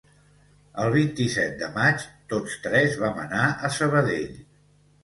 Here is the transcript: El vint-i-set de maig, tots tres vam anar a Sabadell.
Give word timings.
El 0.83 0.87
vint-i-set 0.95 1.53
de 1.61 1.69
maig, 1.77 2.07
tots 2.35 2.57
tres 2.65 2.99
vam 3.05 3.25
anar 3.27 3.47
a 3.51 3.73
Sabadell. 3.79 4.35